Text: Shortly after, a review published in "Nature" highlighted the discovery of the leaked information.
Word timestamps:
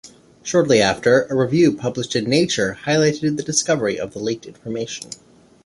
Shortly 0.41 0.81
after, 0.81 1.27
a 1.29 1.35
review 1.35 1.73
published 1.77 2.15
in 2.15 2.27
"Nature" 2.27 2.79
highlighted 2.85 3.37
the 3.37 3.43
discovery 3.43 3.99
of 3.99 4.13
the 4.13 4.19
leaked 4.19 4.47
information. 4.47 5.11